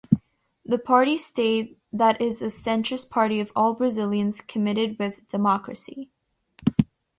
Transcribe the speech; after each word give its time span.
The 0.65 0.79
party 0.79 1.19
stayed 1.19 1.77
that 1.93 2.21
is 2.21 2.41
a 2.41 2.45
centrist 2.45 3.11
party 3.11 3.39
of 3.39 3.51
all 3.55 3.75
Brazilians 3.75 4.41
commited 4.41 4.97
with 4.97 5.27
democracy. 5.27 6.09